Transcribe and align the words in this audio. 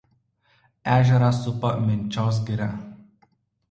Ežerą 0.95 1.31
supa 1.43 1.77
Minčios 1.85 2.43
giria. 2.51 2.73